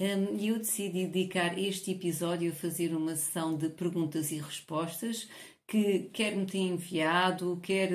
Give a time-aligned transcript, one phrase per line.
[0.00, 5.28] Um, eu decidi dedicar este episódio a fazer uma sessão de perguntas e respostas
[5.66, 7.90] que quer me tenha enviado, quer,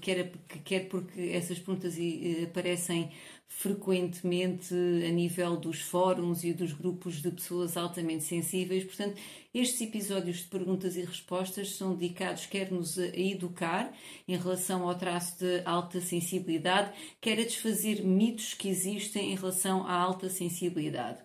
[0.00, 0.32] quer,
[0.64, 1.96] quer porque essas perguntas
[2.42, 3.10] aparecem
[3.46, 8.82] frequentemente a nível dos fóruns e dos grupos de pessoas altamente sensíveis.
[8.82, 9.20] Portanto,
[9.52, 13.92] estes episódios de perguntas e respostas são dedicados quer-nos a educar
[14.26, 19.86] em relação ao traço de alta sensibilidade, quer a desfazer mitos que existem em relação
[19.86, 21.18] à alta sensibilidade.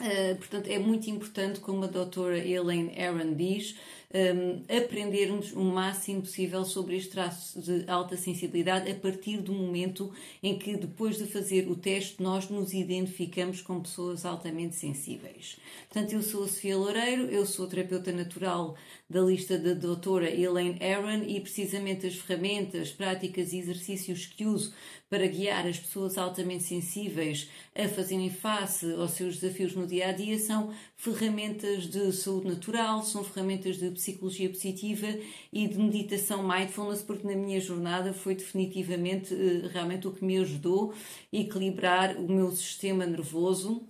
[0.00, 3.76] Uh, portanto, é muito importante, como a doutora Elaine Aaron diz,
[4.12, 10.12] um, aprendermos o máximo possível sobre este traço de alta sensibilidade a partir do momento
[10.42, 15.58] em que, depois de fazer o teste, nós nos identificamos com pessoas altamente sensíveis.
[15.88, 18.76] Portanto, eu sou a Sofia Loureiro, eu sou terapeuta natural
[19.08, 24.72] da lista da doutora Elaine Aaron e precisamente as ferramentas, práticas e exercícios que uso
[25.10, 30.12] para guiar as pessoas altamente sensíveis a fazerem face aos seus desafios no dia a
[30.12, 35.06] dia são ferramentas de saúde natural, são ferramentas de psicologia positiva
[35.52, 40.38] e de meditação mindfulness, porque na minha jornada foi definitivamente eh, realmente o que me
[40.38, 43.86] ajudou a equilibrar o meu sistema nervoso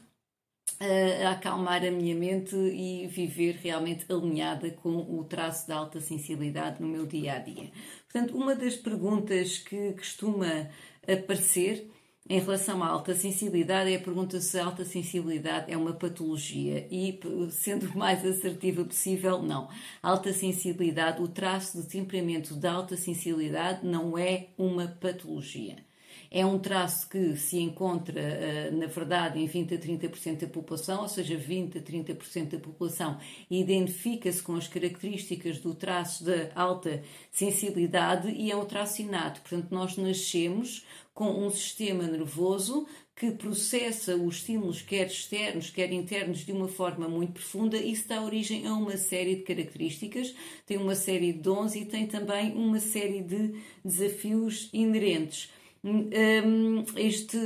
[1.25, 6.81] a acalmar a minha mente e viver realmente alinhada com o traço de alta sensibilidade
[6.81, 7.71] no meu dia a dia.
[8.11, 10.71] Portanto, uma das perguntas que costuma
[11.03, 11.91] aparecer
[12.31, 16.87] em relação à alta sensibilidade é a pergunta se a alta sensibilidade é uma patologia
[16.89, 17.19] e,
[17.51, 19.69] sendo o mais assertiva possível, não.
[20.01, 25.90] A alta sensibilidade, o traço de temperamento da alta sensibilidade não é uma patologia.
[26.31, 31.03] É um traço que se encontra, eh, na verdade, em 20 a 30% da população,
[31.03, 33.19] ou seja, 20 a 30% da população
[33.51, 37.03] identifica-se com as características do traço da alta
[37.33, 39.41] sensibilidade e é um traço inato.
[39.41, 42.87] Portanto, nós nascemos com um sistema nervoso
[43.17, 47.77] que processa os estímulos, quer externos, quer internos, de uma forma muito profunda.
[47.77, 52.07] Isso dá origem a uma série de características, tem uma série de dons e tem
[52.07, 55.51] também uma série de desafios inerentes.
[55.83, 57.39] Um, este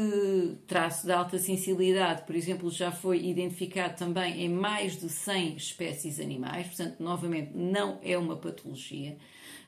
[0.66, 6.18] traço de alta sensibilidade, por exemplo, já foi identificado também em mais de 100 espécies
[6.18, 9.16] animais, portanto, novamente, não é uma patologia.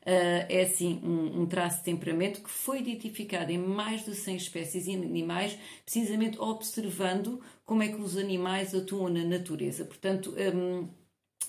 [0.03, 4.89] Uh, é sim um, traço de temperamento que foi identificado em mais de 100 espécies
[4.89, 9.85] animais, precisamente observando como é que os animais atuam na natureza.
[9.85, 10.89] Portanto, um,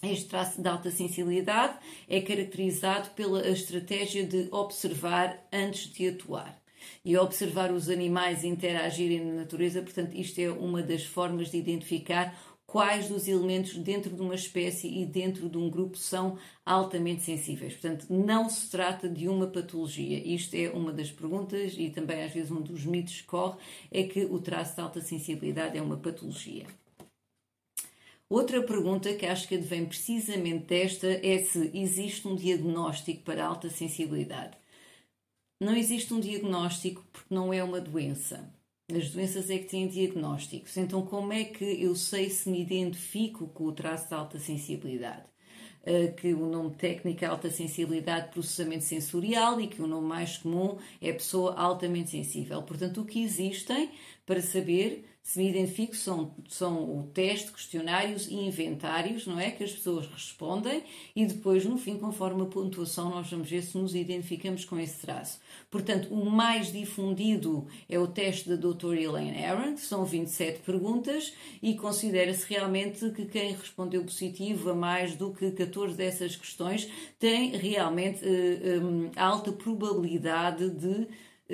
[0.03, 6.59] este traço de alta sensibilidade é caracterizado pela estratégia de observar antes de atuar
[7.03, 9.81] e observar os animais interagirem na natureza.
[9.81, 12.35] Portanto, isto é uma das formas de identificar
[12.67, 17.73] quais dos elementos dentro de uma espécie e dentro de um grupo são altamente sensíveis.
[17.73, 20.19] Portanto, não se trata de uma patologia.
[20.19, 23.57] Isto é uma das perguntas e também às vezes um dos mitos que corre
[23.89, 26.65] é que o traço de alta sensibilidade é uma patologia.
[28.29, 33.69] Outra pergunta que acho que advém precisamente desta é se existe um diagnóstico para alta
[33.69, 34.57] sensibilidade.
[35.59, 38.53] Não existe um diagnóstico porque não é uma doença.
[38.89, 40.77] As doenças é que têm diagnósticos.
[40.77, 45.25] Então, como é que eu sei se me identifico com o traço de alta sensibilidade?
[45.81, 50.37] Uh, que o nome técnico é alta sensibilidade processamento sensorial e que o nome mais
[50.37, 52.61] comum é pessoa altamente sensível.
[52.61, 53.89] Portanto, o que existem
[54.27, 59.51] para saber se me identifico, são, são o teste, questionários e inventários, não é?
[59.51, 60.81] Que as pessoas respondem
[61.13, 65.05] e depois, no fim, conforme a pontuação, nós vamos ver se nos identificamos com esse
[65.05, 65.41] traço.
[65.69, 71.75] Portanto, o mais difundido é o teste da doutora Elaine Arendt, são 27 perguntas e
[71.75, 78.23] considera-se realmente que quem respondeu positivo a mais do que 14 dessas questões tem realmente
[78.23, 81.05] eh, eh, alta probabilidade de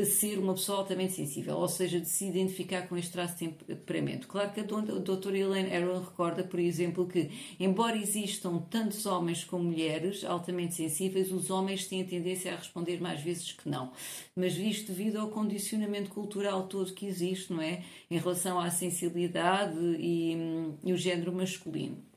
[0.05, 4.27] ser uma pessoa altamente sensível, ou seja, de se identificar com este traço de temperamento.
[4.27, 7.29] Claro que a doutora Elaine Aron recorda, por exemplo, que,
[7.59, 12.99] embora existam tantos homens como mulheres altamente sensíveis, os homens têm a tendência a responder
[12.99, 13.91] mais vezes que não.
[14.35, 17.83] Mas isto devido ao condicionamento cultural todo que existe, não é?
[18.09, 20.35] Em relação à sensibilidade e,
[20.83, 22.12] e o género masculino.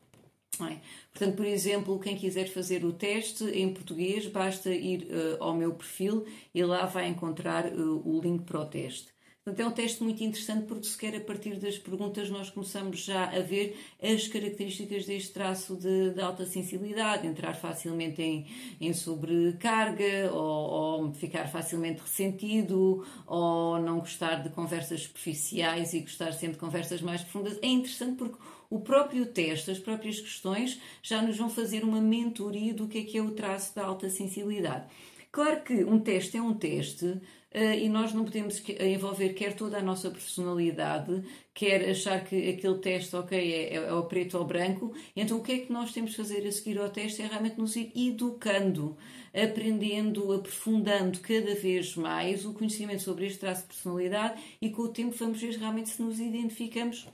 [0.65, 0.81] É?
[1.13, 5.75] Portanto, por exemplo, quem quiser fazer o teste em português, basta ir uh, ao meu
[5.75, 6.25] perfil
[6.55, 9.17] e lá vai encontrar uh, o link para o teste.
[9.47, 13.27] Portanto, é um teste muito interessante porque sequer a partir das perguntas nós começamos já
[13.27, 18.45] a ver as características deste traço de, de alta sensibilidade, entrar facilmente em,
[18.81, 26.33] em sobrecarga ou, ou, ficar facilmente ressentido ou não gostar de conversas superficiais e gostar
[26.33, 27.57] sempre de conversas mais profundas.
[27.63, 28.39] É interessante porque
[28.71, 33.05] o próprio teste, as próprias questões já nos vão fazer uma mentoria do que é
[33.05, 34.87] que é o traço da alta sensibilidade.
[35.31, 37.21] Claro que um teste é um teste,
[37.57, 41.23] Uh, e nós não podemos envolver quer toda a nossa personalidade,
[41.55, 44.93] quer achar que aquele teste, ok, é, é, é o preto ou branco.
[45.17, 47.57] Então, o que é que nós temos de fazer a seguir ao teste é realmente
[47.57, 48.95] nos ir educando,
[49.33, 54.89] aprendendo, aprofundando cada vez mais o conhecimento sobre este traço de personalidade e com o
[54.89, 57.09] tempo vamos ver realmente se nos identificamos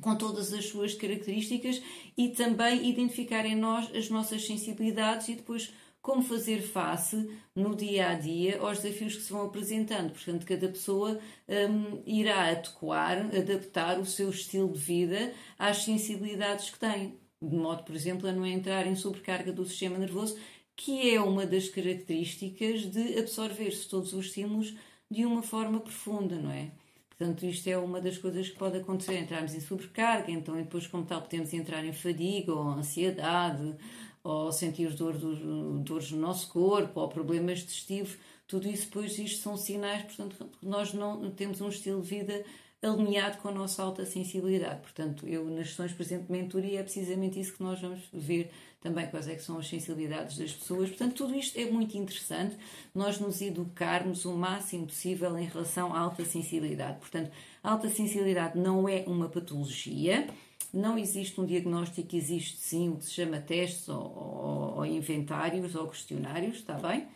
[0.00, 1.82] com todas as suas características
[2.16, 8.08] e também identificar em nós as nossas sensibilidades e depois como fazer face no dia
[8.08, 10.12] a dia aos desafios que se vão apresentando.
[10.12, 11.18] Portanto, cada pessoa
[11.48, 17.82] um, irá adequar, adaptar o seu estilo de vida às sensibilidades que tem, de modo,
[17.82, 20.38] por exemplo, a não entrar em sobrecarga do sistema nervoso,
[20.74, 24.74] que é uma das características de absorver-se todos os estímulos
[25.10, 26.70] de uma forma profunda, não é?
[27.18, 31.04] Portanto, isto é uma das coisas que pode acontecer, entrarmos em sobrecarga, então depois, como
[31.04, 33.74] tal, podemos entrar em fadiga ou ansiedade,
[34.22, 38.16] ou sentir dor do, dores no nosso corpo, ou problemas digestivos,
[38.48, 42.44] tudo isso depois isto são sinais, portanto, nós não temos um estilo de vida
[42.80, 44.80] alinhado com a nossa alta sensibilidade.
[44.80, 48.50] Portanto, eu nas sessões, por exemplo, de mentoria, é precisamente isso que nós vamos ver
[48.80, 50.88] também quais é que são as sensibilidades das pessoas.
[50.88, 52.56] Portanto, tudo isto é muito interessante,
[52.94, 56.98] nós nos educarmos o máximo possível em relação à alta sensibilidade.
[57.00, 57.30] Portanto,
[57.62, 60.26] a alta sensibilidade não é uma patologia,
[60.72, 65.74] não existe um diagnóstico, existe sim o que se chama testes ou, ou, ou inventários
[65.74, 67.06] ou questionários, está bem?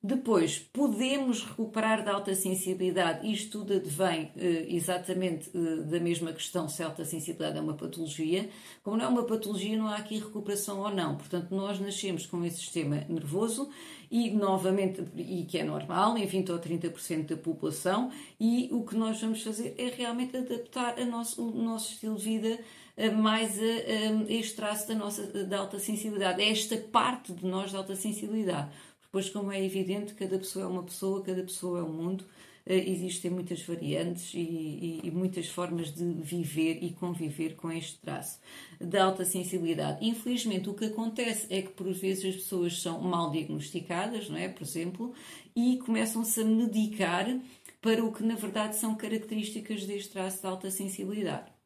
[0.00, 6.68] Depois, podemos recuperar da alta sensibilidade, isto tudo advém eh, exatamente eh, da mesma questão
[6.68, 8.48] se a alta sensibilidade é uma patologia.
[8.84, 11.16] Como não é uma patologia, não há aqui recuperação ou não.
[11.16, 13.70] Portanto, nós nascemos com esse sistema nervoso
[14.08, 18.94] e, novamente, e que é normal em 20 ou 30% da população, e o que
[18.96, 22.60] nós vamos fazer é realmente adaptar a nosso, o nosso estilo de vida
[22.96, 27.44] eh, mais a, a este traço da, nossa, da alta sensibilidade, é esta parte de
[27.44, 28.70] nós da alta sensibilidade.
[29.08, 32.26] Depois, como é evidente, cada pessoa é uma pessoa, cada pessoa é um mundo,
[32.66, 37.98] uh, existem muitas variantes e, e, e, muitas formas de viver e conviver com este
[38.00, 38.38] traço
[38.78, 40.06] da alta sensibilidade.
[40.06, 44.46] Infelizmente, o que acontece é que, por vezes, as pessoas são mal diagnosticadas, não é?
[44.46, 45.14] Por exemplo,
[45.56, 47.40] e começam-se a medicar
[47.80, 51.57] para o que, na verdade, são características deste traço de alta sensibilidade.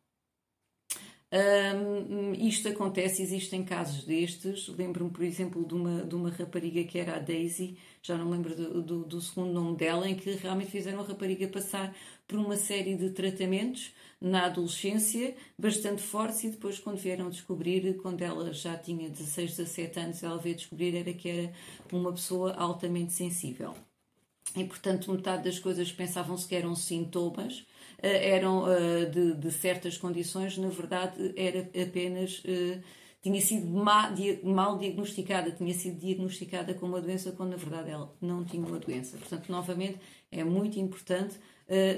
[1.33, 4.69] Um, isto acontece, existem casos destes.
[4.69, 8.55] Lembro-me, por exemplo, de uma, de uma rapariga que era a Daisy, já não lembro
[8.55, 11.95] do, do, do, segundo nome dela, em que realmente fizeram a rapariga passar
[12.29, 18.21] por uma série de tratamentos na adolescência bastante fortes e depois, quando vieram descobrir, quando
[18.21, 21.53] ela já tinha 16, 17 anos, ela veio descobrir era que era
[21.91, 23.75] uma pessoa altamente sensível.
[24.57, 27.65] E, portanto, metade das coisas pensavam-se que eram sintomas
[28.03, 32.81] eh, eram eh, de, de, certas condições, na verdade era apenas eh,
[33.23, 38.45] tinha sido mal diagnosticada, tinha sido diagnosticada com uma doença quando na verdade ela não
[38.45, 39.17] tinha uma doença.
[39.17, 39.99] Portanto, novamente,
[40.33, 41.37] é muito importante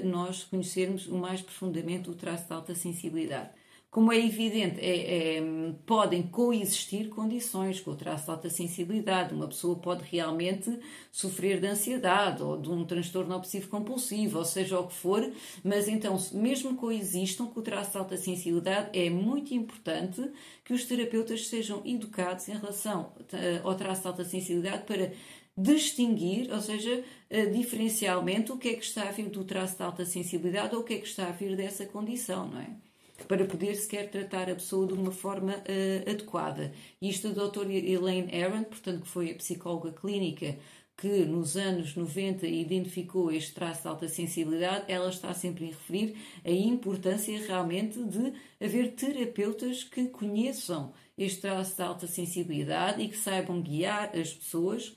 [0.03, 3.49] nós conhecermos o mais profundamente o traço de alta sensibilidade.
[3.95, 5.43] Como é evidente, é, é,
[5.85, 9.33] podem coexistir condições com o traço de alta sensibilidade.
[9.33, 10.77] Uma pessoa pode realmente
[11.09, 15.31] sofrer de ansiedade ou de um transtorno obsessivo compulsivo, ou seja o que for,
[15.63, 20.29] mas então, mesmo coexistam com o traço de alta sensibilidade, é muito importante
[20.65, 25.13] que os terapeutas sejam educados em relação eh, ao traço de alta sensibilidade para
[25.57, 29.83] distinguir, ou seja, eh, diferencialmente o que é que está a vir do traço de
[29.83, 32.84] alta sensibilidade ou o que é que está a vir dessa condição, não é?
[33.27, 36.73] Para poder sequer tratar a pessoa de uma forma uh, adequada.
[37.01, 40.57] Isto a doutora Elaine Arendt, portanto, que foi a psicóloga clínica
[40.97, 46.15] que nos anos 90 identificou este traço de alta sensibilidade, ela está sempre a referir
[46.43, 53.17] a importância realmente de haver terapeutas que conheçam este traço de alta sensibilidade e que
[53.17, 54.87] saibam guiar as pessoas,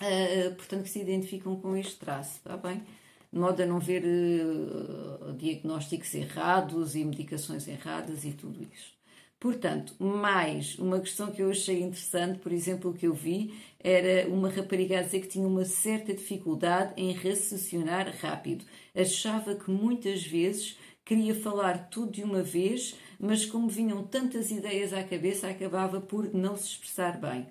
[0.00, 2.82] uh, portanto, que se identificam com este traço, está bem?
[3.32, 8.92] De modo a não ver uh, diagnósticos errados e medicações erradas e tudo isso.
[9.40, 14.48] Portanto, mais uma questão que eu achei interessante, por exemplo, que eu vi, era uma
[14.48, 18.64] rapariga a dizer que tinha uma certa dificuldade em raciocinar rápido.
[18.94, 24.92] Achava que muitas vezes queria falar tudo de uma vez, mas como vinham tantas ideias
[24.92, 27.48] à cabeça, acabava por não se expressar bem.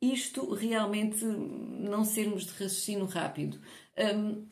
[0.00, 3.60] Isto realmente não sermos de raciocínio rápido.
[4.16, 4.46] Um,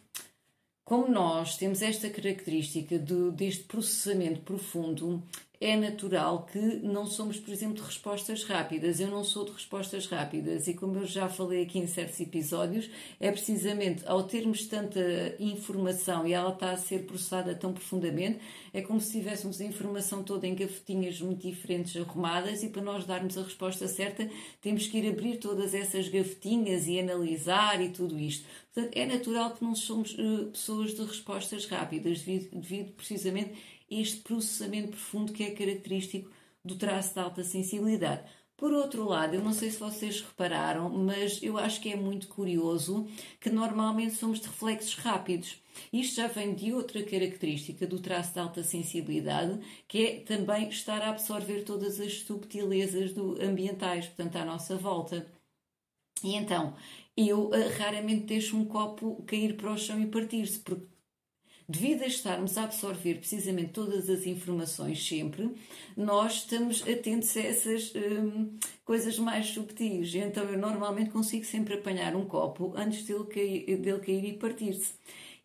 [0.88, 5.23] como nós temos esta característica de, deste processamento profundo,
[5.60, 9.00] é natural que não somos, por exemplo, de respostas rápidas.
[9.00, 12.88] Eu não sou de respostas rápidas e, como eu já falei aqui em certos episódios,
[13.18, 15.00] é precisamente ao termos tanta
[15.40, 18.38] informação e ela está a ser processada tão profundamente,
[18.72, 23.04] é como se tivéssemos a informação toda em gavetinhas muito diferentes arrumadas e para nós
[23.04, 24.28] darmos a resposta certa
[24.60, 28.46] temos que ir abrir todas essas gavetinhas e analisar e tudo isto.
[28.72, 33.54] Portanto, é natural que não somos uh, pessoas de respostas rápidas, devido, devido precisamente
[33.90, 36.30] este processamento profundo que é característico
[36.64, 38.23] do traço de alta sensibilidade.
[38.59, 42.26] Por outro lado, eu não sei se vocês repararam, mas eu acho que é muito
[42.26, 43.07] curioso
[43.40, 45.62] que normalmente somos de reflexos rápidos.
[45.92, 51.00] Isto já vem de outra característica do traço de alta sensibilidade, que é também estar
[51.02, 55.25] a absorver todas as subtilezas do, ambientais, portanto, à nossa volta.
[56.25, 56.75] E então,
[57.16, 60.87] eu uh, raramente deixo um copo cair para o chão e partir-se, porque
[61.68, 65.54] devido a estarmos a absorver precisamente todas as informações sempre,
[65.94, 70.14] nós estamos atentos a essas hum, coisas mais subtis.
[70.14, 74.92] Então eu normalmente consigo sempre apanhar um copo antes dele cair, dele cair e partir-se.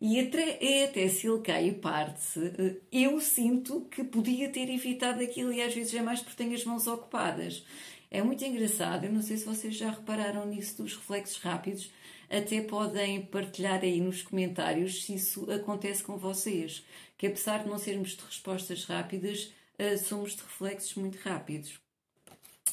[0.00, 5.22] E até, até se ele cai e parte-se, eh, eu sinto que podia ter evitado
[5.22, 7.64] aquilo e às vezes é mais porque tenho as mãos ocupadas.
[8.10, 11.90] É muito engraçado, eu não sei se vocês já repararam nisso dos reflexos rápidos,
[12.36, 16.84] até podem partilhar aí nos comentários se isso acontece com vocês.
[17.16, 21.78] Que apesar de não sermos de respostas rápidas, uh, somos de reflexos muito rápidos.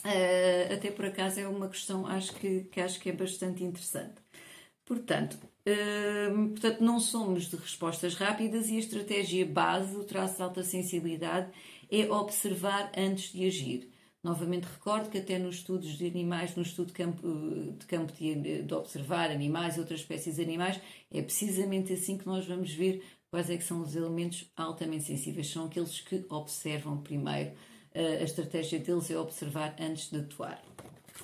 [0.04, 4.16] Uh, até por acaso é uma questão acho que, que acho que é bastante interessante.
[4.84, 10.42] Portanto, uh, portanto, não somos de respostas rápidas e a estratégia base do traço de
[10.42, 11.52] alta sensibilidade
[11.92, 13.92] é observar antes de agir.
[14.24, 17.28] Novamente recordo que até nos estudos de animais, no estudo de campo
[17.78, 22.28] de, campo de, de observar animais e outras espécies de animais, é precisamente assim que
[22.28, 25.50] nós vamos ver quais é que são os elementos altamente sensíveis.
[25.50, 27.54] São aqueles que observam primeiro.
[27.96, 30.62] A estratégia deles é observar antes de atuar.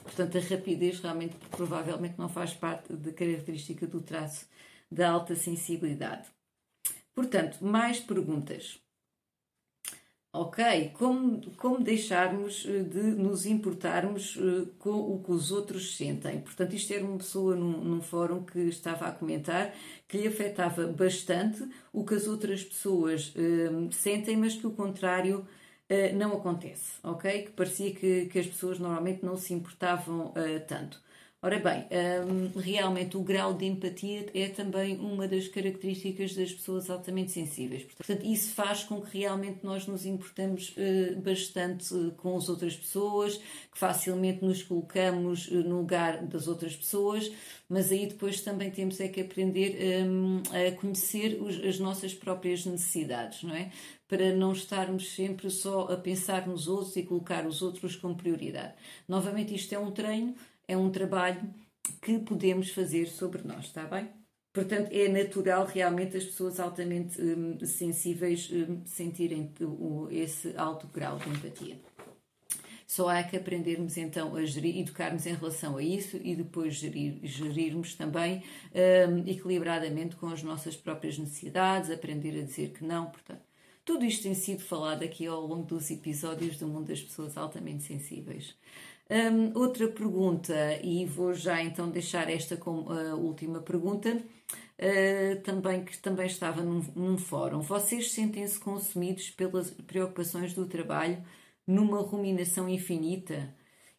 [0.01, 4.47] Portanto, a rapidez realmente provavelmente não faz parte da característica do traço
[4.91, 6.27] da alta sensibilidade.
[7.13, 8.79] Portanto, mais perguntas.
[10.39, 16.41] Ok, como, como deixarmos eh, de nos importarmos eh, com o que os outros sentem?
[16.41, 19.73] Portanto, isto era uma pessoa num, num fórum que estava a comentar
[20.07, 25.39] que lhe afetava bastante o que as outras pessoas uh, sentem, mas que o contrário
[25.39, 27.45] uh, não acontece, ok?
[27.45, 31.01] Que parecia que, que as pessoas normalmente não se importavam uh, tanto.
[31.39, 31.85] Ora bem,
[32.25, 37.83] um, realmente o grau de empatia é também uma das características das pessoas altamente sensíveis.
[37.83, 42.75] Portanto, isso faz com que realmente nós nos importamos uh, bastante uh, com as outras
[42.75, 47.31] pessoas, que facilmente nos colocamos uh, no lugar das outras pessoas,
[47.69, 52.65] mas aí depois também temos é que aprender um, a conhecer os, as nossas próprias
[52.65, 53.71] necessidades, não é?
[54.07, 58.73] Para não estarmos sempre só a pensar nos outros e colocar os outros como prioridade.
[59.07, 60.33] Novamente, isto é um treino
[60.67, 61.41] é um trabalho
[62.01, 64.09] que podemos fazer sobre nós, está bem?
[64.53, 71.19] Portanto, é natural realmente as pessoas altamente hum, sensíveis hum, sentirem o, esse alto grau
[71.19, 71.79] de empatia.
[72.87, 77.19] Só há que aprendermos então a gerir, educarmos em relação a isso e depois gerir,
[77.21, 78.41] gerirmos também
[78.73, 83.11] hum, equilibradamente com as nossas próprias necessidades, aprender a dizer que não.
[83.11, 83.41] Portanto,
[83.85, 87.83] tudo isto tem sido falado aqui ao longo dos episódios do mundo das pessoas altamente
[87.83, 88.55] sensíveis.
[89.09, 95.85] Um, outra pergunta, e vou já então deixar esta como a última pergunta, uh, também
[95.85, 97.61] que também estava num, num fórum.
[97.61, 101.23] Vocês sentem-se consumidos pelas preocupações do trabalho
[101.65, 103.55] numa ruminação infinita?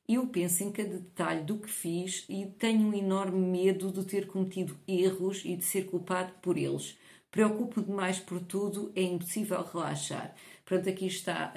[0.06, 4.26] Eu penso em cada detalhe do que fiz e tenho um enorme medo de ter
[4.26, 6.98] cometido erros e de ser culpado por eles.
[7.30, 10.34] Preocupo demais por tudo, é impossível relaxar.
[10.64, 11.52] Portanto, aqui está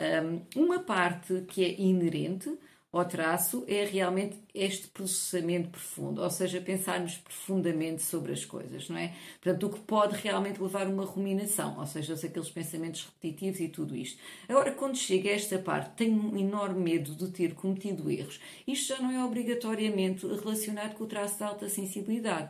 [0.55, 2.49] um, uma parte que é inerente,
[2.91, 8.97] ao traço é realmente este processamento profundo, ou seja, pensarmos profundamente sobre as coisas, não
[8.97, 9.15] é?
[9.41, 13.69] Portanto, o que pode realmente levar a uma ruminação, ou seja, aqueles pensamentos repetitivos e
[13.69, 14.19] tudo isto.
[14.49, 18.41] Agora, quando chega a esta parte, tenho um enorme medo de ter cometido erros.
[18.67, 22.49] Isto já não é obrigatoriamente relacionado com o traço de alta sensibilidade.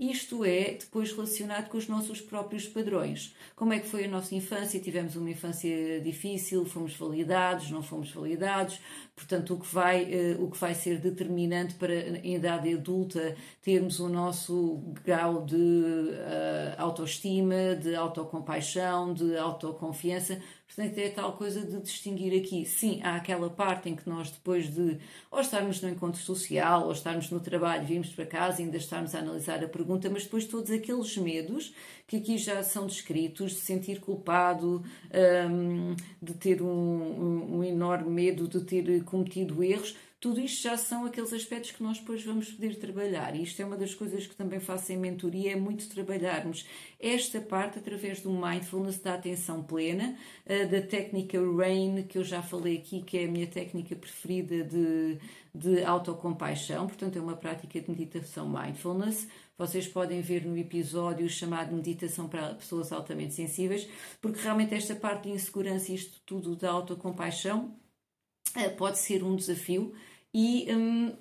[0.00, 3.34] Isto é depois relacionado com os nossos próprios padrões.
[3.54, 4.80] Como é que foi a nossa infância?
[4.80, 8.80] Tivemos uma infância difícil, fomos validados, não fomos validados.
[9.20, 14.00] Portanto, o que vai, uh, o que vai ser determinante para, em idade adulta, termos
[14.00, 20.40] o nosso grau de uh, autoestima, de autocompaixão, de autoconfiança,
[20.74, 22.64] Portanto, é tal coisa de distinguir aqui.
[22.64, 24.98] Sim, há aquela parte em que nós, depois de
[25.28, 29.12] ou estarmos no encontro social, ou estarmos no trabalho, vimos para casa e ainda estarmos
[29.14, 31.74] a analisar a pergunta, mas depois todos aqueles medos
[32.10, 34.82] que aqui já são descritos, de sentir culpado,
[35.48, 40.76] um, de ter um, um, um enorme medo de ter cometido erros, tudo isto já
[40.76, 43.34] são aqueles aspectos que nós depois vamos poder trabalhar.
[43.34, 46.66] E isto é uma das coisas que também faço em mentoria, é muito trabalharmos
[47.00, 52.42] esta parte através do mindfulness, da atenção plena, eh, da técnica RAIN, que eu já
[52.42, 55.18] falei aqui, que é a minha técnica preferida de,
[55.54, 59.26] de autocompaixão, portanto é uma prática de meditação mindfulness.
[59.56, 63.88] Vocês podem ver no episódio chamado Meditação para Pessoas Altamente Sensíveis,
[64.20, 67.74] porque realmente esta parte de insegurança e isto tudo da autocompaixão
[68.54, 69.94] eh, pode ser um desafio
[70.34, 71.12] e hum,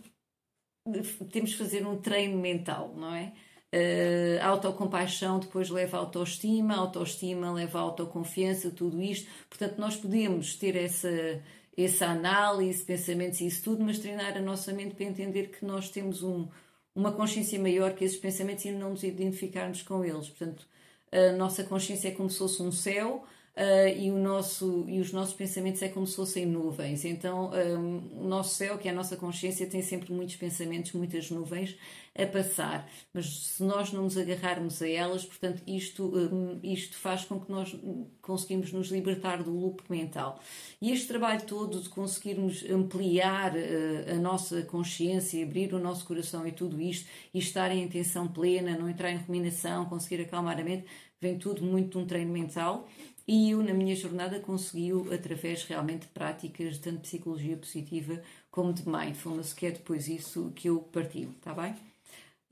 [1.32, 3.34] temos que fazer um treino mental, não é?
[3.72, 9.30] Uh, autocompaixão depois leva à autoestima, autoestima leva à autoconfiança, tudo isto.
[9.48, 11.42] Portanto, nós podemos ter essa,
[11.78, 15.89] essa análise, pensamentos e isso tudo, mas treinar a nossa mente para entender que nós
[15.89, 16.48] temos um,
[16.96, 20.30] uma consciência maior que esses pensamentos e não nos identificarmos com eles.
[20.30, 20.68] Portanto,
[21.12, 23.24] a nossa consciência é como se fosse um céu,
[23.60, 27.04] Uh, e, o nosso, e os nossos pensamentos é como se fossem nuvens.
[27.04, 31.30] Então, um, o nosso céu, que é a nossa consciência, tem sempre muitos pensamentos, muitas
[31.30, 31.75] nuvens
[32.18, 32.89] a passar.
[33.13, 37.51] Mas se nós não nos agarrarmos a elas, portanto, isto, um, isto faz com que
[37.51, 37.75] nós
[38.22, 40.39] conseguimos nos libertar do loop mental.
[40.82, 46.48] E este trabalho todo de conseguirmos ampliar uh, a nossa consciência, abrir o nosso coração
[46.48, 50.63] e tudo isto, e estar em atenção plena, não entrar em ruminação, conseguir acalmar a
[50.63, 50.86] mente,
[51.20, 52.88] vem tudo muito de um treino mental
[53.32, 58.20] e eu, na minha jornada, consegui-o através realmente de práticas tanto de psicologia positiva
[58.50, 61.76] como de mindfulness, que é depois isso que eu partilho, está bem?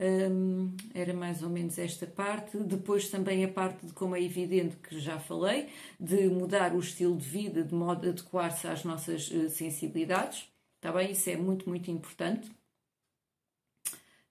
[0.00, 2.56] Um, era mais ou menos esta parte.
[2.58, 5.68] Depois também a parte de como é evidente que já falei,
[5.98, 10.92] de mudar o estilo de vida de modo a adequar-se às nossas uh, sensibilidades, está
[10.92, 11.10] bem?
[11.10, 12.48] Isso é muito, muito importante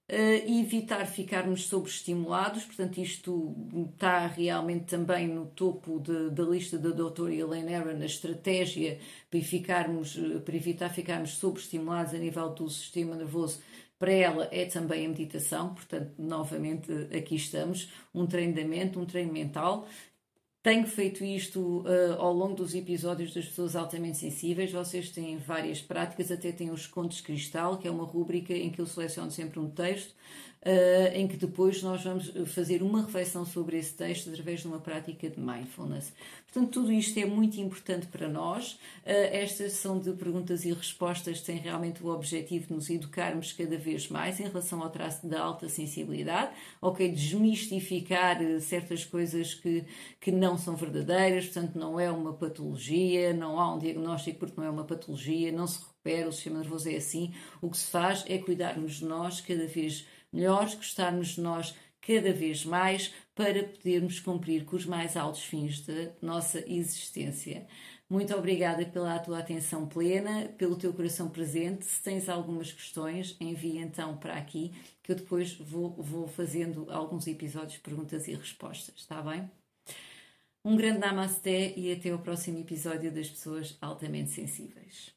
[0.10, 3.54] e evitar ficarmos sobreestimulados, portanto, isto
[3.94, 9.00] está realmente também no topo de, da lista da doutora Elaine Aron, a estratégia
[9.30, 13.60] para, ficarmos, para evitar ficarmos sobreestimulados a nível do sistema nervoso.
[14.00, 19.88] Para ela é também a meditação, portanto, novamente aqui estamos, um treinamento, um treino mental
[20.64, 24.72] tenho feito isto uh, ao longo dos episódios das pessoas altamente sensíveis.
[24.72, 28.82] Vocês têm várias práticas, até têm os Contos Cristal, que é uma rúbrica em que
[28.82, 30.14] eu seleciono sempre um texto
[30.68, 34.80] uh, em que depois nós vamos fazer uma reflexão sobre esse texto através de uma
[34.80, 36.12] prática de mindfulness.
[36.52, 38.74] Portanto, tudo isto é muito importante para nós.
[38.74, 43.78] Uh, estas são de perguntas e respostas, têm realmente o objetivo de nos educarmos cada
[43.78, 46.52] vez mais em relação ao traço da alta sensibilidade,
[46.82, 47.10] ok?
[47.10, 49.86] Desmistificar uh, certas coisas que,
[50.20, 54.68] que não são verdadeiras, portanto, não é uma patologia, não há um diagnóstico porque não
[54.68, 57.34] é uma patologia, não se recupera, o sistema nervoso é assim.
[57.62, 62.32] O que se faz é cuidarmos de nós cada vez melhores, gostarmos de nós cada
[62.32, 67.68] vez mais para podermos cumprir com os mais altos fins da nossa existência.
[68.10, 71.84] Muito obrigada pela tua atenção plena, pelo teu coração presente.
[71.86, 74.72] Se tens algumas questões, envia então para aqui,
[75.04, 79.52] que eu depois vou, vou fazendo alguns episódios de perguntas e respostas, está bem?
[80.64, 85.17] Um grande namasté e até o próximo episódio das Pessoas Altamente Sensíveis.